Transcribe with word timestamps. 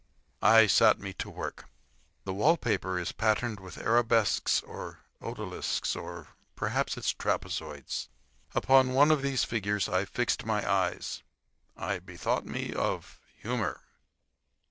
I 0.41 0.65
sat 0.65 0.97
me 0.99 1.13
to 1.21 1.29
work. 1.29 1.69
The 2.23 2.33
wall 2.33 2.57
paper 2.57 2.97
is 2.97 3.11
patterned 3.11 3.59
with 3.59 3.77
arabesques 3.77 4.61
or 4.63 5.01
odalisks 5.21 5.95
or—perhaps—it 5.95 7.05
is 7.05 7.13
trapezoids. 7.13 8.07
Upon 8.55 8.93
one 8.95 9.11
of 9.11 9.21
the 9.21 9.35
figures 9.37 9.87
I 9.87 10.05
fixed 10.05 10.43
my 10.43 10.67
eyes. 10.67 11.21
I 11.77 11.99
bethought 11.99 12.47
me 12.47 12.73
of 12.73 13.19
humor. 13.43 13.81